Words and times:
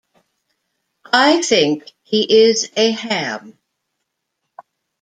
I 1.13 1.43
think 1.43 1.85
he 2.01 2.45
is 2.47 2.71
a 2.75 2.89
ham. 2.89 3.59